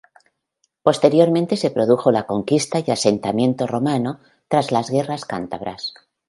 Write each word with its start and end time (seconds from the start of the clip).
Posteriormente 0.81 1.55
se 1.57 1.69
produjo 1.69 2.09
la 2.09 2.25
conquista 2.25 2.79
y 2.83 2.89
asentamiento 2.89 3.67
romano 3.67 4.19
tras 4.47 4.71
las 4.71 4.89
guerras 4.89 5.25
cántabras. 5.25 5.93